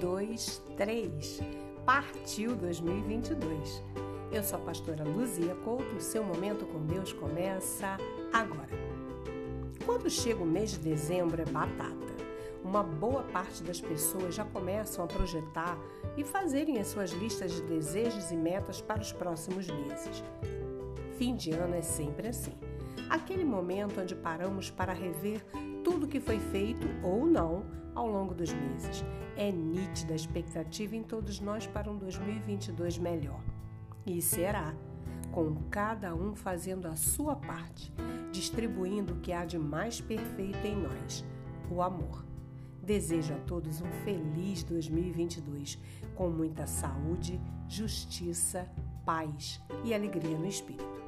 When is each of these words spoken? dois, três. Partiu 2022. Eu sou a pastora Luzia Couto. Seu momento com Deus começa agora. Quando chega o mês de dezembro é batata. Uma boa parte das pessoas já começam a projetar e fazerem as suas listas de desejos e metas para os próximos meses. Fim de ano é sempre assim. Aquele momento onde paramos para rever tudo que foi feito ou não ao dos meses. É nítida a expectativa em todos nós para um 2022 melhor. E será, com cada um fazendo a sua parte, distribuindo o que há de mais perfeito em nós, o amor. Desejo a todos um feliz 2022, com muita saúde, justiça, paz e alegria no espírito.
dois, 0.00 0.62
três. 0.76 1.40
Partiu 1.84 2.54
2022. 2.56 3.82
Eu 4.32 4.42
sou 4.42 4.58
a 4.58 4.62
pastora 4.62 5.04
Luzia 5.04 5.54
Couto. 5.56 6.00
Seu 6.00 6.22
momento 6.24 6.66
com 6.66 6.84
Deus 6.84 7.12
começa 7.12 7.96
agora. 8.32 8.68
Quando 9.84 10.10
chega 10.10 10.42
o 10.42 10.46
mês 10.46 10.72
de 10.72 10.78
dezembro 10.78 11.40
é 11.40 11.44
batata. 11.44 12.16
Uma 12.64 12.82
boa 12.82 13.22
parte 13.22 13.62
das 13.62 13.80
pessoas 13.80 14.34
já 14.34 14.44
começam 14.44 15.04
a 15.04 15.06
projetar 15.06 15.78
e 16.16 16.24
fazerem 16.24 16.80
as 16.80 16.88
suas 16.88 17.12
listas 17.12 17.52
de 17.52 17.62
desejos 17.62 18.32
e 18.32 18.36
metas 18.36 18.80
para 18.80 19.00
os 19.00 19.12
próximos 19.12 19.68
meses. 19.68 20.22
Fim 21.16 21.36
de 21.36 21.52
ano 21.52 21.76
é 21.76 21.82
sempre 21.82 22.28
assim. 22.28 22.52
Aquele 23.08 23.44
momento 23.44 24.00
onde 24.00 24.16
paramos 24.16 24.68
para 24.68 24.92
rever 24.92 25.44
tudo 25.84 26.08
que 26.08 26.18
foi 26.18 26.40
feito 26.40 26.88
ou 27.04 27.24
não 27.24 27.64
ao 27.94 28.05
dos 28.36 28.52
meses. 28.52 29.04
É 29.36 29.50
nítida 29.50 30.12
a 30.12 30.16
expectativa 30.16 30.94
em 30.94 31.02
todos 31.02 31.40
nós 31.40 31.66
para 31.66 31.90
um 31.90 31.96
2022 31.96 32.98
melhor. 32.98 33.40
E 34.06 34.22
será, 34.22 34.74
com 35.32 35.54
cada 35.70 36.14
um 36.14 36.34
fazendo 36.34 36.86
a 36.86 36.94
sua 36.94 37.34
parte, 37.34 37.92
distribuindo 38.30 39.14
o 39.14 39.20
que 39.20 39.32
há 39.32 39.44
de 39.44 39.58
mais 39.58 40.00
perfeito 40.00 40.64
em 40.64 40.76
nós, 40.76 41.24
o 41.70 41.82
amor. 41.82 42.24
Desejo 42.82 43.34
a 43.34 43.38
todos 43.38 43.80
um 43.80 43.90
feliz 44.04 44.62
2022, 44.62 45.78
com 46.14 46.30
muita 46.30 46.66
saúde, 46.66 47.40
justiça, 47.68 48.70
paz 49.04 49.60
e 49.84 49.92
alegria 49.92 50.38
no 50.38 50.46
espírito. 50.46 51.05